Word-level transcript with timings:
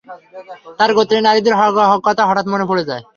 তাঁর 0.79 0.91
গোত্রের 0.93 1.21
নারীদের 1.23 1.55
কথা 2.03 2.23
হঠাৎ 2.25 2.45
মনে 2.47 2.65
পড়ে 2.65 2.83
যায়। 2.83 3.03